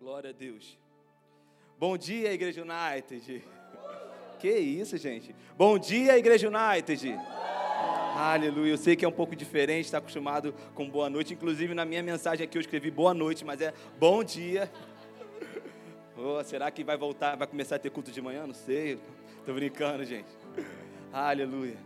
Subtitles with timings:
[0.00, 0.78] Glória a Deus.
[1.78, 3.44] Bom dia, Igreja United.
[4.38, 5.34] Que isso, gente?
[5.58, 7.14] Bom dia, Igreja United.
[8.16, 8.72] Aleluia.
[8.72, 11.34] Eu sei que é um pouco diferente, está acostumado com boa noite.
[11.34, 14.72] Inclusive, na minha mensagem aqui eu escrevi boa noite, mas é bom dia.
[16.16, 18.46] Oh, será que vai voltar, vai começar a ter culto de manhã?
[18.46, 18.98] Não sei.
[19.38, 20.30] Estou brincando, gente.
[21.12, 21.76] Aleluia.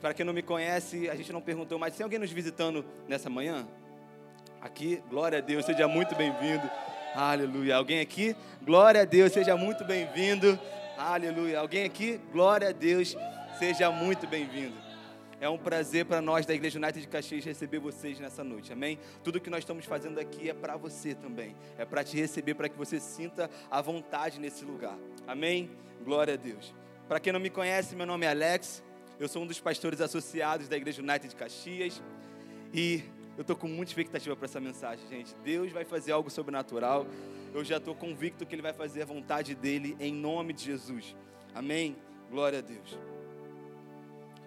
[0.00, 3.28] Para quem não me conhece, a gente não perguntou, mas tem alguém nos visitando nessa
[3.28, 3.68] manhã?
[4.62, 6.68] Aqui, glória a Deus, seja muito bem-vindo.
[7.14, 7.76] Aleluia.
[7.76, 8.36] Alguém aqui?
[8.62, 10.58] Glória a Deus, seja muito bem-vindo.
[10.96, 11.60] Aleluia.
[11.60, 12.20] Alguém aqui?
[12.32, 13.16] Glória a Deus,
[13.58, 14.76] seja muito bem-vindo.
[15.40, 18.98] É um prazer para nós da Igreja United de Caxias receber vocês nessa noite, amém?
[19.22, 22.68] Tudo que nós estamos fazendo aqui é para você também, é para te receber, para
[22.68, 24.98] que você sinta a vontade nesse lugar,
[25.28, 25.70] amém?
[26.04, 26.74] Glória a Deus.
[27.06, 28.82] Para quem não me conhece, meu nome é Alex,
[29.20, 32.02] eu sou um dos pastores associados da Igreja United de Caxias
[32.74, 33.04] e
[33.38, 35.32] eu estou com muita expectativa para essa mensagem, gente.
[35.44, 37.06] Deus vai fazer algo sobrenatural,
[37.54, 41.14] eu já estou convicto que Ele vai fazer a vontade dEle em nome de Jesus,
[41.54, 41.96] amém?
[42.28, 42.98] Glória a Deus.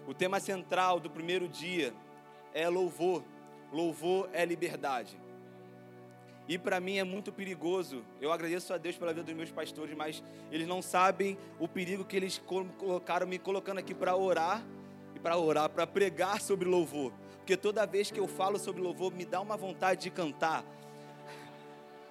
[0.05, 1.93] O tema central do primeiro dia
[2.53, 3.23] é louvor.
[3.71, 5.17] Louvor é liberdade.
[6.45, 8.03] E para mim é muito perigoso.
[8.19, 10.21] Eu agradeço a Deus pela vida dos meus pastores, mas
[10.51, 12.41] eles não sabem o perigo que eles
[12.77, 14.61] colocaram me colocando aqui para orar
[15.15, 17.13] e para orar, para pregar sobre louvor.
[17.51, 20.63] Porque toda vez que eu falo sobre louvor, me dá uma vontade de cantar.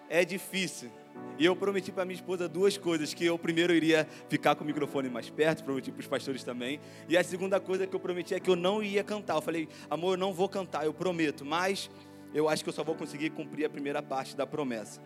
[0.07, 0.91] É difícil.
[1.39, 4.67] E eu prometi para minha esposa duas coisas: que eu primeiro iria ficar com o
[4.67, 6.79] microfone mais perto, prometi para os pastores também.
[7.09, 9.37] E a segunda coisa que eu prometi é que eu não ia cantar.
[9.37, 11.91] Eu falei, amor, eu não vou cantar, eu prometo, mas
[12.35, 15.01] eu acho que eu só vou conseguir cumprir a primeira parte da promessa.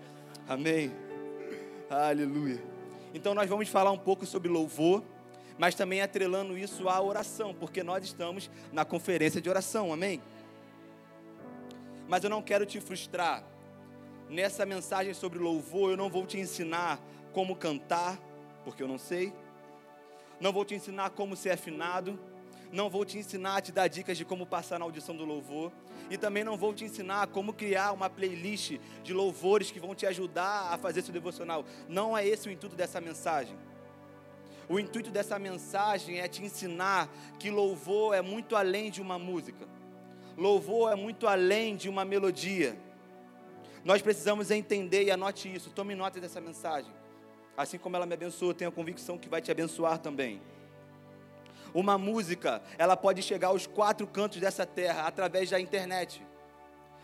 [0.48, 0.90] Amém?
[1.88, 2.60] Aleluia.
[3.14, 5.00] Então nós vamos falar um pouco sobre louvor,
[5.58, 10.20] mas também atrelando isso à oração, porque nós estamos na conferência de oração, amém?
[12.08, 13.44] Mas eu não quero te frustrar
[14.28, 17.00] nessa mensagem sobre louvor, eu não vou te ensinar
[17.32, 18.18] como cantar,
[18.64, 19.32] porque eu não sei.
[20.40, 22.18] Não vou te ensinar como ser afinado.
[22.72, 25.70] Não vou te ensinar a te dar dicas de como passar na audição do louvor.
[26.10, 30.06] E também não vou te ensinar como criar uma playlist de louvores que vão te
[30.06, 31.64] ajudar a fazer seu devocional.
[31.88, 33.56] Não é esse o intuito dessa mensagem.
[34.68, 37.08] O intuito dessa mensagem é te ensinar
[37.38, 39.66] que louvor é muito além de uma música.
[40.36, 42.76] Louvor é muito além de uma melodia.
[43.84, 46.90] Nós precisamos entender e anote isso, tome nota dessa mensagem.
[47.56, 50.40] Assim como ela me abençoou, tenho a convicção que vai te abençoar também.
[51.72, 56.24] Uma música, ela pode chegar aos quatro cantos dessa terra através da internet.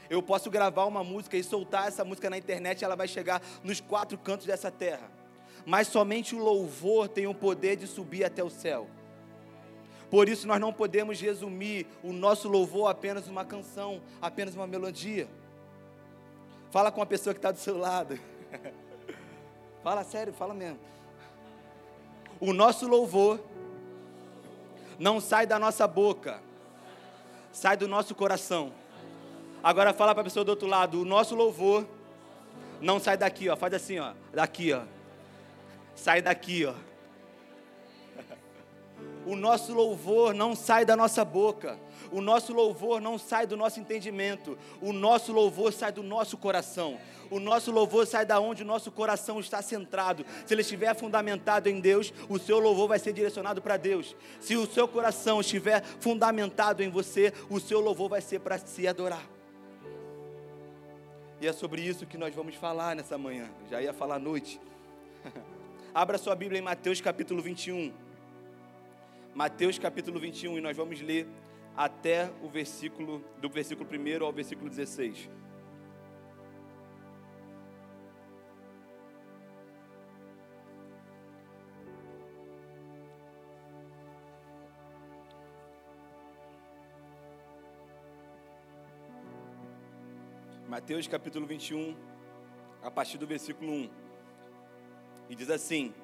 [0.09, 3.81] Eu posso gravar uma música e soltar essa música na internet, ela vai chegar nos
[3.81, 5.20] quatro cantos dessa terra.
[5.65, 8.89] Mas somente o louvor tem o poder de subir até o céu.
[10.11, 15.29] Por isso nós não podemos resumir o nosso louvor apenas uma canção, apenas uma melodia.
[16.71, 18.19] Fala com a pessoa que está do seu lado.
[19.85, 20.81] fala sério, fala mesmo.
[22.41, 23.41] O nosso louvor
[24.99, 26.41] não sai da nossa boca,
[27.53, 28.73] sai do nosso coração.
[29.63, 31.87] Agora fala para a pessoa do outro lado, o nosso louvor
[32.81, 34.83] não sai daqui, ó, faz assim, ó, daqui, ó.
[36.01, 36.73] Sai daqui, ó.
[39.27, 41.79] O nosso louvor não sai da nossa boca.
[42.11, 44.57] O nosso louvor não sai do nosso entendimento.
[44.81, 46.99] O nosso louvor sai do nosso coração.
[47.31, 50.25] O nosso louvor sai da onde o nosso coração está centrado.
[50.47, 54.17] Se ele estiver fundamentado em Deus, o seu louvor vai ser direcionado para Deus.
[54.41, 58.89] Se o seu coração estiver fundamentado em você, o seu louvor vai ser para se
[58.89, 59.29] adorar.
[61.43, 63.51] E é sobre isso que nós vamos falar nessa manhã.
[63.71, 64.59] Já ia falar à noite.
[65.93, 67.93] Abra sua Bíblia em Mateus capítulo 21.
[69.35, 71.27] Mateus capítulo 21 e nós vamos ler
[71.77, 75.29] até o versículo, do versículo 1 ao versículo 16.
[90.69, 91.97] Mateus capítulo 21,
[92.81, 94.10] a partir do versículo 1.
[95.31, 95.95] E diz assim: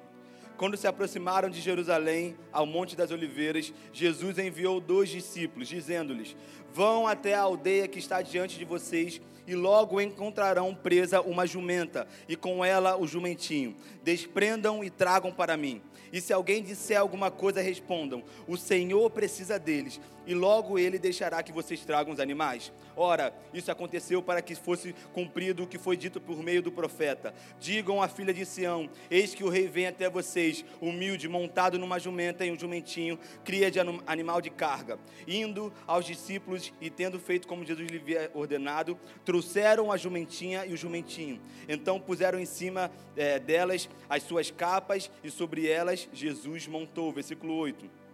[0.57, 6.35] quando se aproximaram de Jerusalém, ao Monte das Oliveiras, Jesus enviou dois discípulos, dizendo-lhes:
[6.73, 12.07] Vão até a aldeia que está diante de vocês, e logo encontrarão presa uma jumenta,
[12.27, 13.75] e com ela o jumentinho.
[14.03, 15.81] Desprendam e tragam para mim.
[16.11, 21.41] E se alguém disser alguma coisa, respondam: O Senhor precisa deles, e logo ele deixará
[21.43, 22.71] que vocês tragam os animais.
[22.95, 27.33] Ora, isso aconteceu para que fosse cumprido o que foi dito por meio do profeta.
[27.59, 30.46] Digam à filha de Sião: Eis que o rei vem até vocês,
[30.81, 34.99] humilde, montado numa jumenta e um jumentinho, cria de animal de carga.
[35.27, 40.73] Indo aos discípulos e tendo feito como Jesus lhe havia ordenado, trouxeram a jumentinha e
[40.73, 41.41] o jumentinho.
[41.67, 47.11] Então puseram em cima é, delas as suas capas e sobre elas Jesus montou.
[47.11, 48.06] Versículo 8.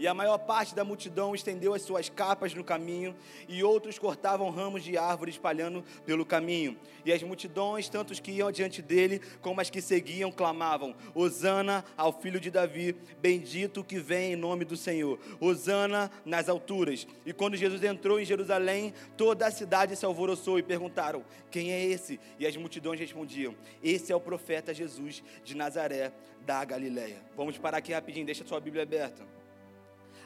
[0.00, 3.14] E a maior parte da multidão estendeu as suas capas no caminho,
[3.46, 6.74] e outros cortavam ramos de árvore espalhando pelo caminho.
[7.04, 11.84] E as multidões, tanto os que iam adiante dele, como as que seguiam, clamavam: Hosana
[11.98, 15.18] ao filho de Davi, bendito que vem em nome do Senhor.
[15.38, 17.06] Hosana nas alturas.
[17.26, 21.84] E quando Jesus entrou em Jerusalém, toda a cidade se alvoroçou e perguntaram: Quem é
[21.84, 22.18] esse?
[22.38, 23.54] E as multidões respondiam:
[23.84, 26.10] Esse é o profeta Jesus de Nazaré
[26.46, 27.18] da Galileia.
[27.36, 29.39] Vamos parar aqui rapidinho, deixa a sua Bíblia aberta.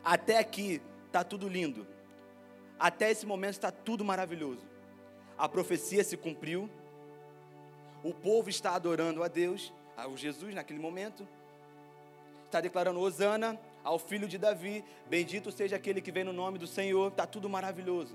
[0.05, 1.87] Até aqui está tudo lindo.
[2.79, 4.63] Até esse momento está tudo maravilhoso.
[5.39, 6.69] A profecia se cumpriu.
[8.03, 11.27] O povo está adorando a Deus, ao Jesus naquele momento.
[12.45, 14.85] Está declarando Hosana ao filho de Davi.
[15.09, 17.09] Bendito seja aquele que vem no nome do Senhor.
[17.09, 18.15] Está tudo maravilhoso.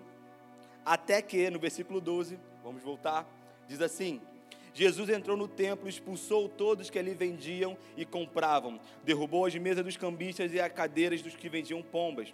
[0.85, 3.27] Até que, no versículo 12, vamos voltar,
[3.67, 4.21] diz assim:
[4.73, 9.97] Jesus entrou no templo, expulsou todos que ali vendiam e compravam, derrubou as mesas dos
[9.97, 12.33] cambistas e as cadeiras dos que vendiam pombas.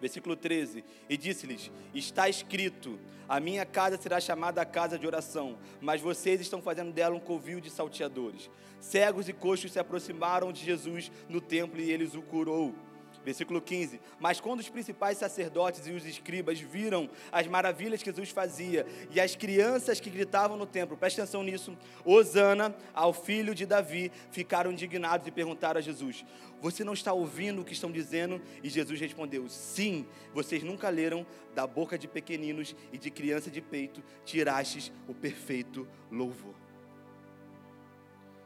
[0.00, 2.98] Versículo 13: E disse-lhes: Está escrito:
[3.28, 7.60] A minha casa será chamada casa de oração, mas vocês estão fazendo dela um covil
[7.60, 8.50] de salteadores.
[8.80, 12.74] Cegos e coxos se aproximaram de Jesus no templo e ele o curou.
[13.24, 18.30] Versículo 15: Mas quando os principais sacerdotes e os escribas viram as maravilhas que Jesus
[18.30, 23.64] fazia e as crianças que gritavam no templo, preste atenção nisso, Osana ao filho de
[23.64, 26.24] Davi, ficaram indignados e perguntaram a Jesus:
[26.60, 28.40] Você não está ouvindo o que estão dizendo?
[28.62, 33.60] E Jesus respondeu: Sim, vocês nunca leram da boca de pequeninos e de criança de
[33.60, 36.61] peito, tirastes o perfeito louvor.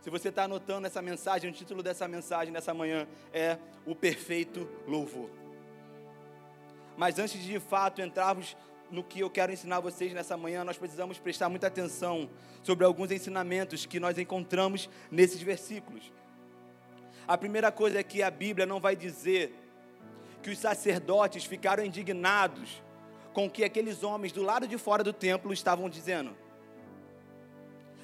[0.06, 4.68] Se você está anotando essa mensagem, o título dessa mensagem nessa manhã é O Perfeito
[4.86, 5.28] Louvor.
[6.96, 8.56] Mas antes de de fato entrarmos
[8.88, 12.30] no que eu quero ensinar vocês nessa manhã, nós precisamos prestar muita atenção
[12.62, 16.12] sobre alguns ensinamentos que nós encontramos nesses versículos.
[17.26, 19.58] A primeira coisa é que a Bíblia não vai dizer
[20.40, 22.80] que os sacerdotes ficaram indignados
[23.32, 26.45] com o que aqueles homens do lado de fora do templo estavam dizendo.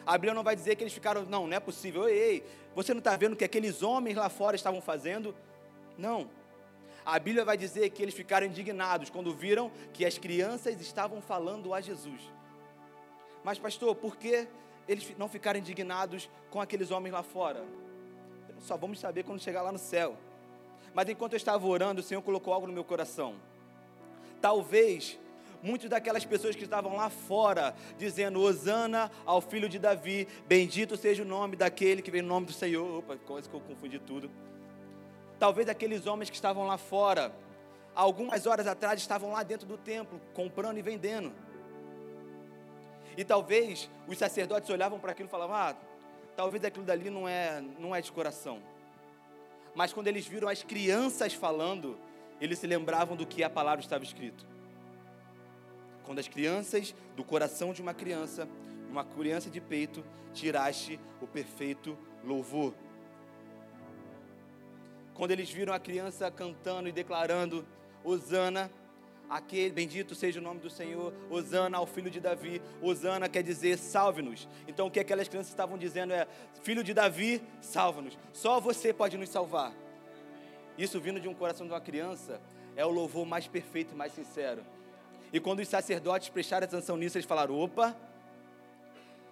[0.05, 2.09] A Bíblia não vai dizer que eles ficaram, não, não é possível.
[2.09, 2.45] Ei,
[2.75, 5.35] você não está vendo o que aqueles homens lá fora estavam fazendo?
[5.97, 6.29] Não.
[7.05, 11.75] A Bíblia vai dizer que eles ficaram indignados quando viram que as crianças estavam falando
[11.75, 12.21] a Jesus.
[13.45, 14.47] Mas, pastor, por que
[14.89, 17.65] eles não ficaram indignados com aqueles homens lá fora?
[18.61, 20.17] Só vamos saber quando chegar lá no céu.
[20.95, 23.35] Mas enquanto eu estava orando, o Senhor colocou algo no meu coração.
[24.41, 25.19] Talvez
[25.63, 31.23] muitas daquelas pessoas que estavam lá fora, dizendo: Hosana ao filho de Davi, bendito seja
[31.23, 32.99] o nome daquele que vem no nome do Senhor.
[32.99, 34.31] Opa, quase que eu confundi tudo.
[35.39, 37.33] Talvez aqueles homens que estavam lá fora,
[37.95, 41.33] algumas horas atrás, estavam lá dentro do templo, comprando e vendendo.
[43.17, 45.77] E talvez os sacerdotes olhavam para aquilo e falavam: Ah,
[46.37, 48.61] talvez aquilo dali não é, não é de coração.
[49.75, 51.99] Mas quando eles viram as crianças falando,
[52.41, 54.52] eles se lembravam do que a palavra estava escrito.
[56.05, 58.49] Quando as crianças, do coração de uma criança,
[58.91, 60.05] uma criança de peito,
[60.35, 62.75] tiraste o perfeito louvor.
[65.15, 67.67] Quando eles viram a criança cantando e declarando:
[68.03, 68.71] Hosana,
[69.29, 72.61] aquele bendito seja o nome do Senhor, Hosana ao filho de Davi.
[72.81, 74.49] Hosana quer dizer salve-nos.
[74.67, 76.27] Então o que aquelas crianças estavam dizendo é:
[76.63, 78.19] Filho de Davi, salva-nos.
[78.33, 79.73] Só você pode nos salvar.
[80.77, 82.41] Isso vindo de um coração de uma criança
[82.75, 84.65] é o louvor mais perfeito e mais sincero.
[85.33, 87.97] E quando os sacerdotes prestaram atenção nisso, eles falaram: opa,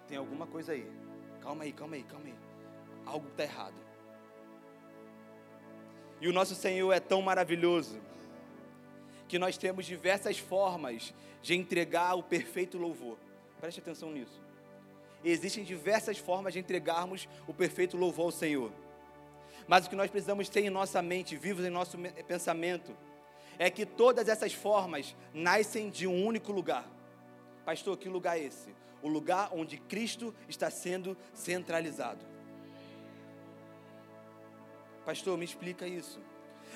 [0.08, 0.90] tem alguma coisa aí.
[1.40, 2.34] Calma aí, calma aí, calma aí.
[3.06, 3.74] Algo está errado.
[6.20, 7.98] E o nosso Senhor é tão maravilhoso
[9.28, 13.16] que nós temos diversas formas de entregar o perfeito louvor.
[13.60, 14.40] Preste atenção nisso.
[15.24, 18.72] Existem diversas formas de entregarmos o perfeito louvor ao Senhor.
[19.68, 22.96] Mas o que nós precisamos ter em nossa mente, vivos em nosso pensamento,
[23.60, 26.88] é que todas essas formas nascem de um único lugar.
[27.62, 28.74] Pastor, que lugar é esse?
[29.02, 32.24] O lugar onde Cristo está sendo centralizado.
[35.04, 36.18] Pastor, me explica isso.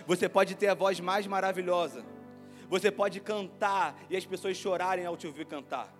[0.07, 2.05] Você pode ter a voz mais maravilhosa.
[2.69, 5.91] Você pode cantar e as pessoas chorarem ao te ouvir cantar.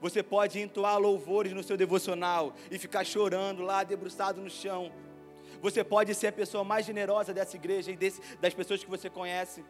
[0.00, 4.90] Você pode entoar louvores no seu devocional e ficar chorando lá, debruçado no chão.
[5.62, 9.08] Você pode ser a pessoa mais generosa dessa igreja e desse, das pessoas que você
[9.08, 9.64] conhece.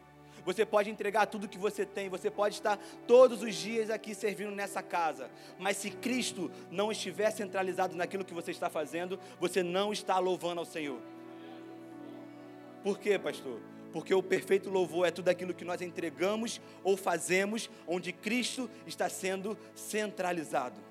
[0.47, 4.49] Você pode entregar tudo que você tem, você pode estar todos os dias aqui servindo
[4.49, 9.91] nessa casa, mas se Cristo não estiver centralizado naquilo que você está fazendo, você não
[9.91, 11.01] está louvando ao Senhor.
[12.81, 13.59] Por quê, pastor?
[13.91, 19.09] Porque o perfeito louvor é tudo aquilo que nós entregamos ou fazemos, onde Cristo está
[19.09, 20.86] sendo centralizado.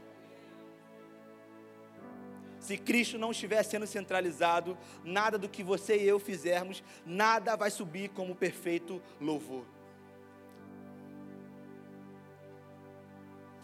[2.66, 7.70] Se Cristo não estiver sendo centralizado, nada do que você e eu fizermos, nada vai
[7.70, 9.64] subir como perfeito louvor.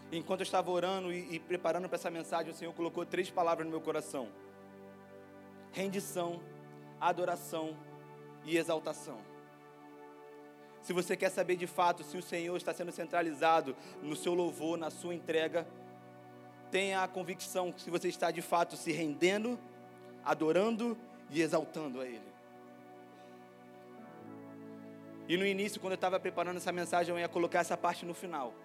[0.09, 3.65] Enquanto eu estava orando e, e preparando para essa mensagem, o Senhor colocou três palavras
[3.65, 4.29] no meu coração:
[5.73, 6.41] rendição,
[6.97, 7.75] adoração
[8.45, 9.17] e exaltação.
[10.81, 14.77] Se você quer saber de fato se o Senhor está sendo centralizado no seu louvor,
[14.77, 15.67] na sua entrega,
[16.73, 19.59] tenha a convicção que se você está de fato se rendendo,
[20.25, 20.97] adorando
[21.29, 22.33] e exaltando a Ele.
[25.29, 28.15] E no início, quando eu estava preparando essa mensagem, eu ia colocar essa parte no
[28.15, 28.55] final.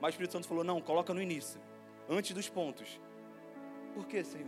[0.00, 1.60] Mas o Espírito Santo falou: não, coloca no início,
[2.08, 3.00] antes dos pontos.
[3.94, 4.46] Por quê, Senhor?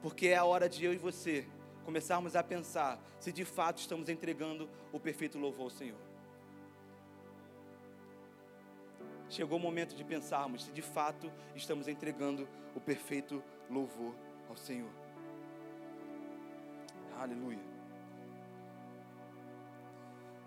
[0.00, 1.48] Porque é a hora de eu e você
[1.84, 6.09] começarmos a pensar se de fato estamos entregando o perfeito louvor ao Senhor.
[9.30, 14.14] Chegou o momento de pensarmos se de fato estamos entregando o perfeito louvor
[14.48, 14.90] ao Senhor.
[17.16, 17.58] Aleluia.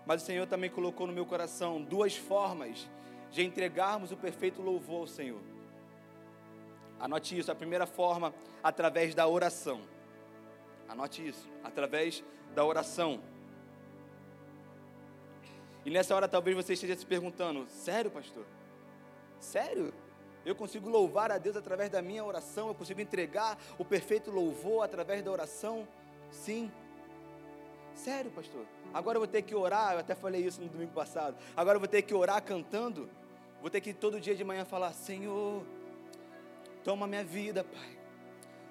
[0.06, 2.88] Mas o Senhor também colocou no meu coração duas formas
[3.30, 5.40] de entregarmos o perfeito louvor ao Senhor.
[7.00, 9.80] Anote isso, a primeira forma, através da oração.
[10.88, 12.22] Anote isso, através
[12.54, 13.20] da oração.
[15.84, 18.44] E nessa hora talvez você esteja se perguntando: sério, pastor?
[19.44, 19.92] Sério?
[20.44, 24.84] Eu consigo louvar a Deus através da minha oração, eu consigo entregar o perfeito louvor
[24.84, 25.86] através da oração?
[26.30, 26.70] Sim.
[27.94, 28.66] Sério, pastor?
[28.92, 31.36] Agora eu vou ter que orar, eu até falei isso no domingo passado.
[31.56, 33.08] Agora eu vou ter que orar cantando.
[33.60, 35.64] Vou ter que todo dia de manhã falar: Senhor,
[36.82, 37.98] toma minha vida, Pai.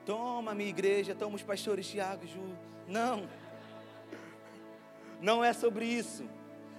[0.06, 2.42] Toma minha igreja, toma os pastores Tiago, Ju.
[2.88, 3.28] Não.
[5.22, 6.26] Não é sobre isso.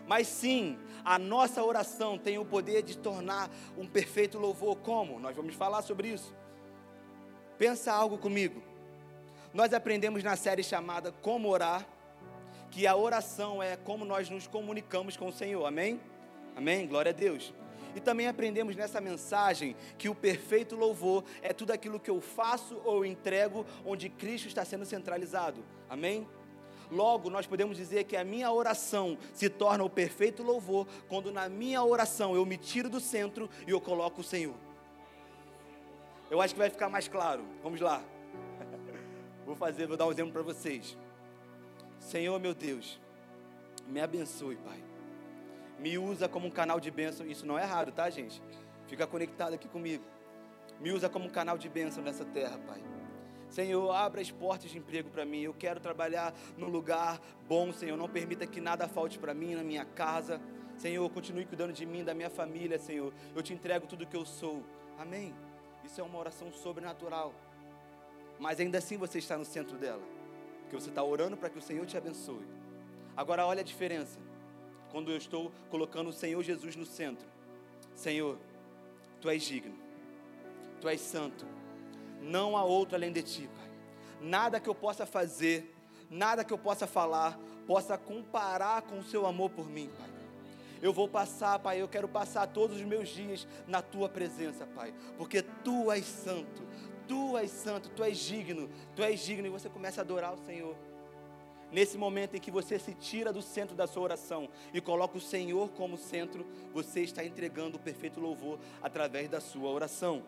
[0.07, 4.77] Mas sim, a nossa oração tem o poder de tornar um perfeito louvor.
[4.77, 5.19] Como?
[5.19, 6.35] Nós vamos falar sobre isso.
[7.59, 8.63] Pensa algo comigo.
[9.53, 11.87] Nós aprendemos na série chamada Como Orar,
[12.71, 15.65] que a oração é como nós nos comunicamos com o Senhor.
[15.65, 16.01] Amém?
[16.57, 16.87] Amém?
[16.87, 17.55] Glória a Deus.
[17.95, 22.81] E também aprendemos nessa mensagem que o perfeito louvor é tudo aquilo que eu faço
[22.85, 25.65] ou entrego onde Cristo está sendo centralizado.
[25.89, 26.27] Amém?
[26.91, 31.49] Logo, nós podemos dizer que a minha oração se torna o perfeito louvor quando na
[31.49, 34.55] minha oração eu me tiro do centro e eu coloco o Senhor.
[36.31, 37.45] Eu acho que vai ficar mais claro.
[37.63, 38.03] Vamos lá.
[39.45, 40.97] Vou fazer, vou dar um exemplo para vocês.
[42.01, 42.99] Senhor, meu Deus,
[43.87, 44.83] me abençoe, Pai.
[45.79, 47.27] Me usa como um canal de bênção.
[47.27, 48.43] Isso não é errado, tá, gente?
[48.87, 50.05] Fica conectado aqui comigo.
[50.81, 52.81] Me usa como um canal de bênção nessa terra, Pai.
[53.55, 55.43] Senhor, abra as portas de emprego para mim.
[55.43, 57.97] Eu quero trabalhar num lugar bom, Senhor.
[57.97, 60.41] Não permita que nada falte para mim, na minha casa.
[60.77, 63.15] Senhor, continue cuidando de mim, da minha família, Senhor.
[63.33, 64.65] Eu te entrego tudo que eu sou.
[64.99, 65.33] Amém.
[65.85, 67.33] Isso é uma oração sobrenatural.
[68.41, 70.03] Mas ainda assim você está no centro dela.
[70.63, 72.45] Porque você está orando para que o Senhor te abençoe.
[73.17, 74.19] Agora olha a diferença.
[74.91, 77.29] Quando eu estou colocando o Senhor Jesus no centro.
[77.95, 78.37] Senhor,
[79.21, 79.77] Tu és digno.
[80.81, 81.47] Tu és santo
[82.25, 83.71] não há outro além de ti, Pai.
[84.21, 85.75] Nada que eu possa fazer,
[86.11, 90.11] nada que eu possa falar, possa comparar com o seu amor por mim, Pai.
[90.83, 94.93] Eu vou passar, Pai, eu quero passar todos os meus dias na tua presença, Pai,
[95.17, 96.63] porque tu és santo,
[97.07, 100.45] tu és santo, tu és digno, tu és digno, e você começa a adorar o
[100.45, 100.77] Senhor.
[101.73, 105.21] Nesse momento em que você se tira do centro da sua oração e coloca o
[105.21, 110.23] Senhor como centro, você está entregando o perfeito louvor através da sua oração.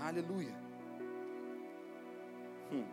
[0.00, 0.54] Aleluia.
[2.72, 2.84] Hum.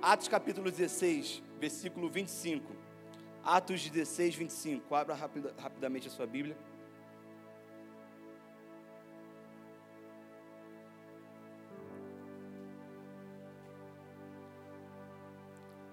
[0.00, 2.72] Atos capítulo 16, versículo 25.
[3.42, 4.94] Atos 16, 25.
[4.94, 6.56] Abra rapida, rapidamente a sua Bíblia.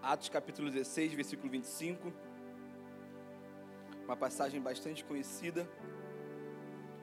[0.03, 2.13] Atos capítulo 16, versículo 25.
[4.03, 5.67] Uma passagem bastante conhecida.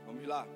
[0.06, 0.46] Vamos lá.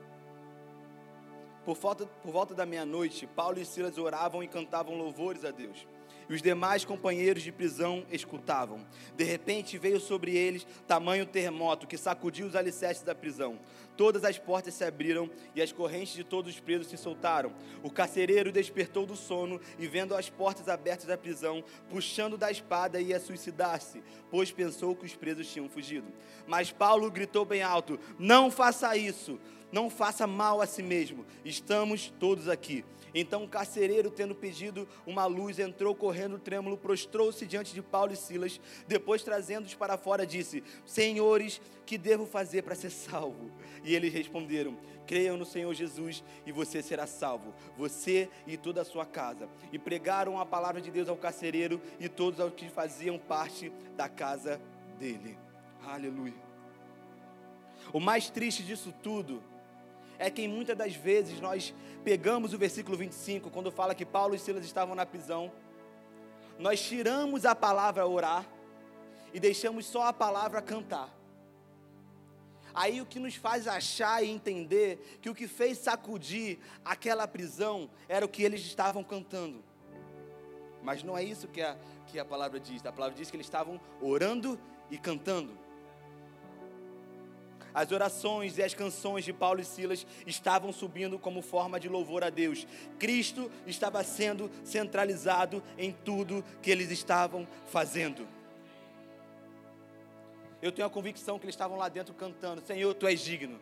[1.64, 5.86] Por volta, por volta da meia-noite, Paulo e Silas oravam e cantavam louvores a Deus.
[6.28, 8.80] e os demais companheiros de prisão escutavam.
[9.16, 13.58] De repente veio sobre eles tamanho terremoto que sacudiu os alicerces da prisão.
[13.96, 17.52] Todas as portas se abriram e as correntes de todos os presos se soltaram.
[17.82, 23.00] O carcereiro despertou do sono e, vendo as portas abertas da prisão, puxando da espada,
[23.00, 26.10] ia suicidar-se, pois pensou que os presos tinham fugido.
[26.46, 29.38] Mas Paulo gritou bem alto: Não faça isso,
[29.74, 32.84] não faça mal a si mesmo, estamos todos aqui.
[33.12, 38.16] Então o carcereiro, tendo pedido uma luz, entrou correndo trêmulo, prostrou-se diante de Paulo e
[38.16, 38.60] Silas.
[38.86, 43.50] Depois, trazendo-os para fora, disse: Senhores, que devo fazer para ser salvo?
[43.82, 44.76] E eles responderam:
[45.08, 49.48] Creiam no Senhor Jesus e você será salvo, você e toda a sua casa.
[49.72, 54.08] E pregaram a palavra de Deus ao carcereiro e todos os que faziam parte da
[54.08, 54.60] casa
[55.00, 55.36] dele.
[55.84, 56.44] Aleluia.
[57.92, 59.42] O mais triste disso tudo
[60.18, 64.38] é que muitas das vezes nós pegamos o versículo 25, quando fala que Paulo e
[64.38, 65.52] Silas estavam na prisão,
[66.58, 68.46] nós tiramos a palavra orar
[69.32, 71.12] e deixamos só a palavra cantar.
[72.72, 77.88] Aí o que nos faz achar e entender que o que fez sacudir aquela prisão
[78.08, 79.62] era o que eles estavam cantando.
[80.82, 82.84] Mas não é isso que a, que a palavra diz.
[82.84, 84.58] A palavra diz que eles estavam orando
[84.90, 85.63] e cantando.
[87.74, 92.22] As orações e as canções de Paulo e Silas estavam subindo como forma de louvor
[92.22, 92.66] a Deus.
[93.00, 98.28] Cristo estava sendo centralizado em tudo que eles estavam fazendo.
[100.62, 103.58] Eu tenho a convicção que eles estavam lá dentro cantando: Senhor, tu és digno.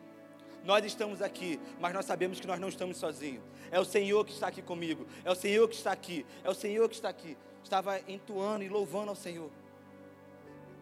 [0.64, 3.42] Nós estamos aqui, mas nós sabemos que nós não estamos sozinhos.
[3.70, 5.06] É o Senhor que está aqui comigo.
[5.24, 6.24] É o Senhor que está aqui.
[6.44, 7.36] É o Senhor que está aqui.
[7.64, 9.50] Estava entoando e louvando ao Senhor.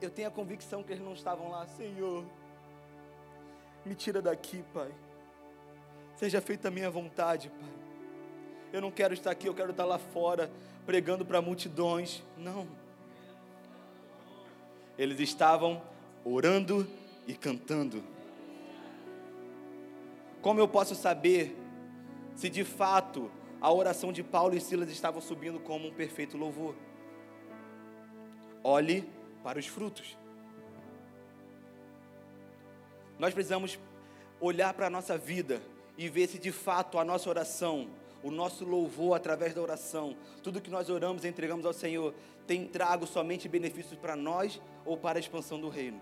[0.02, 2.25] Eu tenho a convicção que eles não estavam lá, Senhor,
[3.90, 4.88] me tira daqui, Pai.
[6.14, 7.68] Seja feita a minha vontade, Pai.
[8.73, 10.49] Eu não quero estar aqui, eu quero estar lá fora,
[10.87, 12.23] pregando para multidões.
[12.38, 12.68] Não.
[14.97, 15.82] Eles estavam
[16.25, 16.87] orando
[17.26, 18.00] e cantando.
[20.40, 21.56] Como eu posso saber
[22.37, 23.28] se de fato
[23.61, 26.76] a oração de Paulo e Silas estava subindo como um perfeito louvor?
[28.62, 29.11] Olhe
[29.42, 30.16] para os frutos.
[33.20, 33.78] Nós precisamos
[34.40, 35.60] olhar para a nossa vida
[35.98, 37.86] e ver se de fato a nossa oração,
[38.22, 42.14] o nosso louvor através da oração, tudo que nós oramos e entregamos ao Senhor,
[42.46, 46.00] tem trago somente benefícios para nós ou para a expansão do reino.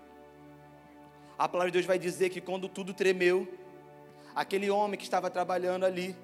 [1.37, 3.45] A palavra de Deus vai dizer que quando tudo tremeu,
[4.33, 6.15] aquele homem que estava trabalhando ali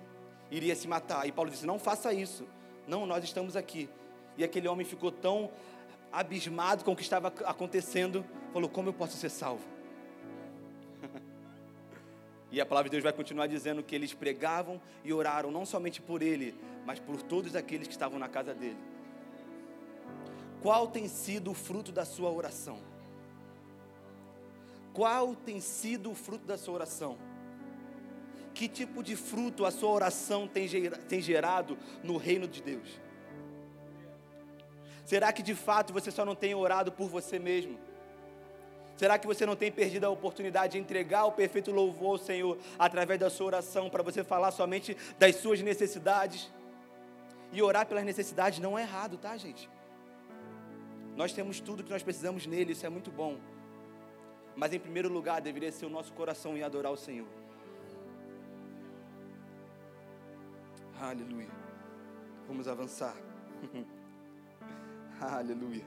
[0.50, 1.28] iria se matar.
[1.28, 2.48] E Paulo disse: Não faça isso.
[2.88, 3.90] Não, nós estamos aqui.
[4.38, 5.52] E aquele homem ficou tão
[6.10, 9.75] abismado com o que estava acontecendo, falou: Como eu posso ser salvo?
[12.52, 16.02] E a palavra de Deus vai continuar dizendo que eles pregavam e oraram não somente
[16.02, 16.56] por ele,
[16.86, 18.78] mas por todos aqueles que estavam na casa dele.
[20.62, 22.80] Qual tem sido o fruto da sua oração?
[24.94, 27.18] Qual tem sido o fruto da sua oração?
[28.54, 32.88] Que tipo de fruto a sua oração tem gerado no reino de Deus?
[35.04, 37.78] Será que de fato você só não tem orado por você mesmo?
[38.98, 42.58] Será que você não tem perdido a oportunidade de entregar o perfeito louvor ao Senhor
[42.80, 46.50] através da sua oração, para você falar somente das suas necessidades?
[47.52, 49.70] E orar pelas necessidades não é errado, tá, gente?
[51.16, 53.38] Nós temos tudo que nós precisamos nele, isso é muito bom.
[54.56, 57.28] Mas em primeiro lugar deveria ser o nosso coração em adorar o Senhor.
[61.00, 61.50] Aleluia.
[62.48, 63.16] Vamos avançar.
[65.20, 65.84] Aleluia.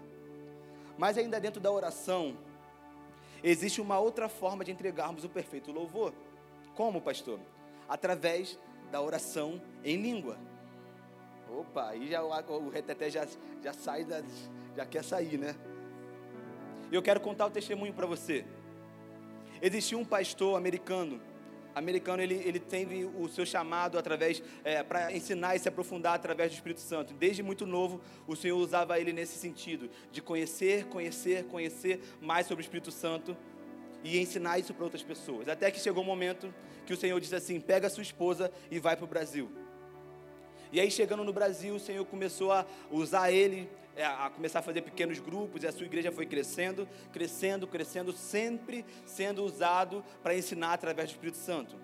[0.99, 2.37] Mas ainda dentro da oração,
[3.43, 6.13] Existe uma outra forma de entregarmos o perfeito louvor.
[6.75, 7.39] Como, pastor?
[7.89, 8.59] Através
[8.91, 10.39] da oração em língua.
[11.51, 13.27] Opa, aí já, o, reteté já,
[13.63, 14.23] já sai, da,
[14.77, 15.55] já quer sair, né?
[16.91, 18.45] Eu quero contar o testemunho para você.
[19.61, 21.21] Existia um pastor americano
[21.79, 26.51] americano ele, ele teve o seu chamado através é, para ensinar e se aprofundar através
[26.51, 27.15] do Espírito Santo.
[27.15, 32.63] Desde muito novo, o Senhor usava ele nesse sentido, de conhecer, conhecer, conhecer mais sobre
[32.63, 33.37] o Espírito Santo
[34.03, 35.49] e ensinar isso para outras pessoas.
[35.49, 36.53] Até que chegou um momento
[36.87, 39.51] que o Senhor disse assim: pega a sua esposa e vai para o Brasil.
[40.71, 44.63] E aí, chegando no Brasil, o Senhor começou a usar ele, é, a começar a
[44.63, 50.37] fazer pequenos grupos, e a sua igreja foi crescendo, crescendo, crescendo, sempre sendo usado para
[50.37, 51.77] ensinar através do Espírito Santo.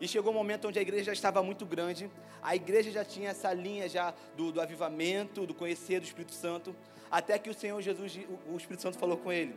[0.00, 2.10] E chegou um momento onde a igreja já estava muito grande,
[2.42, 6.74] a igreja já tinha essa linha já do, do avivamento, do conhecer do Espírito Santo,
[7.10, 9.54] até que o Senhor Jesus, o Espírito Santo falou com ele: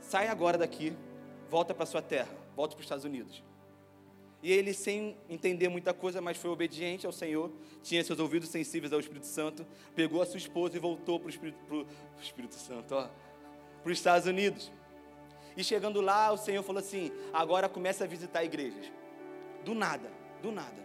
[0.00, 0.96] sai agora daqui,
[1.48, 3.42] volta para sua terra, volta para os Estados Unidos.
[4.44, 7.50] E ele, sem entender muita coisa, mas foi obediente ao Senhor,
[7.82, 11.30] tinha seus ouvidos sensíveis ao Espírito Santo, pegou a sua esposa e voltou para o
[11.30, 11.86] Espírito,
[12.22, 13.08] Espírito Santo, ó,
[13.82, 14.70] para os Estados Unidos.
[15.56, 18.92] E chegando lá, o Senhor falou assim: agora começa a visitar igrejas.
[19.64, 20.84] Do nada, do nada.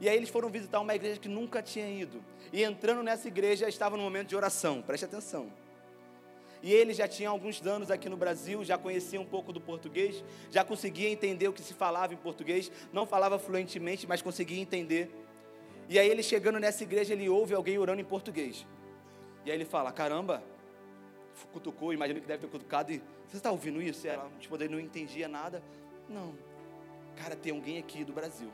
[0.00, 2.24] E aí eles foram visitar uma igreja que nunca tinha ido.
[2.50, 5.52] E entrando nessa igreja, estava no momento de oração, preste atenção.
[6.64, 10.24] E ele já tinha alguns anos aqui no Brasil, já conhecia um pouco do português,
[10.50, 15.14] já conseguia entender o que se falava em português, não falava fluentemente, mas conseguia entender.
[15.90, 18.66] E aí ele chegando nessa igreja, ele ouve alguém orando em português.
[19.44, 20.42] E aí ele fala: Caramba,
[21.52, 22.92] cutucou, imagina que deve ter cutucado.
[22.92, 24.08] E você está ouvindo isso?
[24.08, 25.62] Ela, tipo, ele não entendia nada.
[26.08, 26.32] Não,
[27.14, 28.50] cara, tem alguém aqui do Brasil.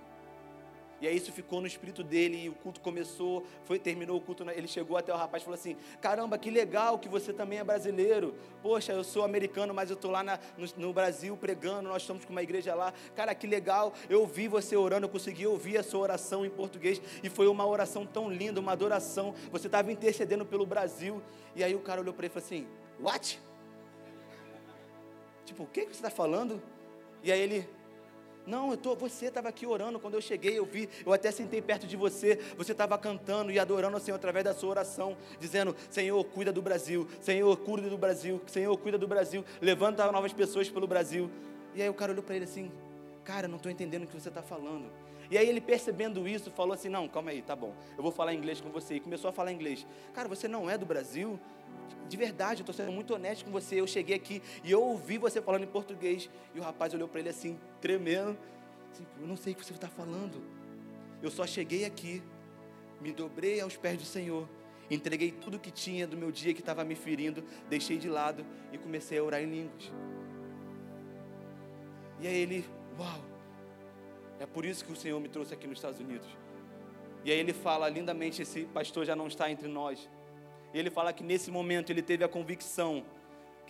[1.00, 4.48] E aí isso ficou no espírito dele e o culto começou, foi terminou o culto,
[4.50, 7.64] ele chegou até o rapaz e falou assim: "Caramba, que legal que você também é
[7.64, 8.34] brasileiro.
[8.62, 12.24] Poxa, eu sou americano, mas eu estou lá na, no, no, Brasil pregando, nós estamos
[12.24, 12.92] com uma igreja lá.
[13.16, 13.94] Cara, que legal.
[14.08, 17.66] Eu ouvi você orando, eu consegui ouvir a sua oração em português e foi uma
[17.66, 19.34] oração tão linda, uma adoração.
[19.50, 21.22] Você estava intercedendo pelo Brasil".
[21.56, 22.66] E aí o cara olhou para ele e falou assim:
[23.00, 23.40] "What?"
[25.46, 26.62] Tipo, o que você está falando?
[27.24, 27.68] E aí ele,
[28.50, 31.62] não, eu tô, você estava aqui orando quando eu cheguei, eu vi, eu até sentei
[31.62, 35.74] perto de você, você estava cantando e adorando o Senhor através da sua oração, dizendo:
[35.88, 40.68] Senhor, cuida do Brasil, Senhor, cuida do Brasil, Senhor, cuida do Brasil, levanta novas pessoas
[40.68, 41.30] pelo Brasil.
[41.74, 42.70] E aí o cara olhou para ele assim:
[43.24, 44.90] Cara, não estou entendendo o que você está falando.
[45.30, 48.34] E aí ele percebendo isso, falou assim: Não, calma aí, tá bom, eu vou falar
[48.34, 48.96] inglês com você.
[48.96, 49.86] E começou a falar inglês.
[50.12, 51.38] Cara, você não é do Brasil?
[52.08, 53.80] De verdade, eu estou sendo muito honesto com você.
[53.80, 56.28] Eu cheguei aqui e eu ouvi você falando em português.
[56.54, 58.36] E o rapaz olhou para ele assim, tremendo.
[58.92, 60.42] Assim, eu não sei o que você está falando.
[61.22, 62.22] Eu só cheguei aqui,
[63.00, 64.48] me dobrei aos pés do Senhor,
[64.90, 68.78] entreguei tudo que tinha do meu dia que estava me ferindo, deixei de lado e
[68.78, 69.92] comecei a orar em línguas.
[72.20, 72.64] E aí ele,
[72.98, 73.20] uau,
[74.38, 76.26] é por isso que o Senhor me trouxe aqui nos Estados Unidos.
[77.24, 80.08] E aí ele fala lindamente: esse pastor já não está entre nós.
[80.72, 83.04] E ele fala que nesse momento ele teve a convicção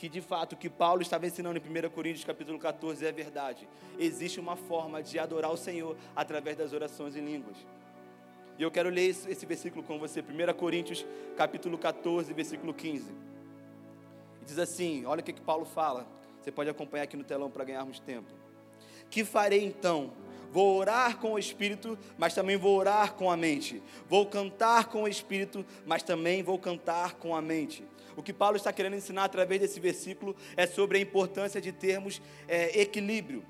[0.00, 3.68] que de fato o que Paulo estava ensinando em 1 Coríntios capítulo 14 é verdade.
[3.98, 7.56] Existe uma forma de adorar o Senhor através das orações em línguas.
[8.58, 11.04] E eu quero ler esse, versículo com você, 1 Coríntios
[11.36, 13.12] capítulo 14, versículo 15.
[14.40, 16.06] E diz assim, olha o que, que Paulo fala.
[16.40, 18.32] Você pode acompanhar aqui no telão para ganharmos tempo.
[19.10, 20.12] Que farei então?
[20.50, 23.80] Vou orar com o espírito, mas também vou orar com a mente.
[24.08, 27.84] Vou cantar com o espírito, mas também vou cantar com a mente.
[28.16, 32.20] O que Paulo está querendo ensinar através desse versículo é sobre a importância de termos
[32.48, 33.44] é, equilíbrio.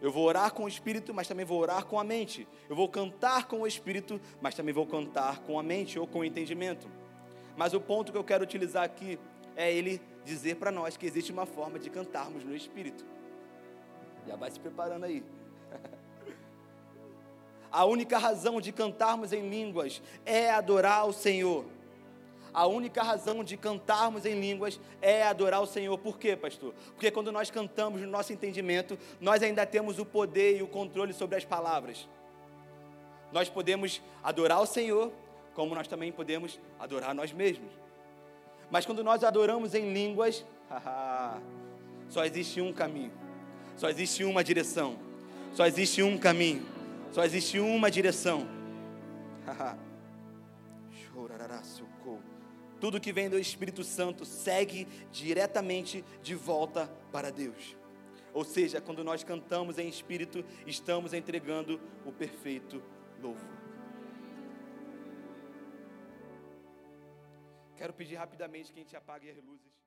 [0.00, 2.46] Eu vou orar com o espírito, mas também vou orar com a mente.
[2.68, 6.18] Eu vou cantar com o espírito, mas também vou cantar com a mente ou com
[6.18, 6.88] o entendimento.
[7.56, 9.18] Mas o ponto que eu quero utilizar aqui
[9.56, 13.06] é ele dizer para nós que existe uma forma de cantarmos no espírito.
[14.26, 15.22] Já vai se preparando aí.
[17.72, 21.64] A única razão de cantarmos em línguas é adorar o Senhor.
[22.52, 25.96] A única razão de cantarmos em línguas é adorar o Senhor.
[25.96, 26.74] Por quê, pastor?
[26.94, 31.14] Porque quando nós cantamos no nosso entendimento, nós ainda temos o poder e o controle
[31.14, 32.06] sobre as palavras.
[33.32, 35.10] Nós podemos adorar o Senhor,
[35.54, 37.70] como nós também podemos adorar nós mesmos.
[38.70, 40.44] Mas quando nós adoramos em línguas,
[42.10, 43.12] só existe um caminho,
[43.78, 44.98] só existe uma direção,
[45.54, 46.66] só existe um caminho,
[47.12, 48.46] só existe uma direção.
[52.80, 57.76] Tudo que vem do Espírito Santo segue diretamente de volta para Deus.
[58.34, 62.82] Ou seja, quando nós cantamos em espírito, estamos entregando o perfeito
[63.20, 63.62] louvor.
[67.76, 69.81] Quero pedir rapidamente que a gente apague as luzes.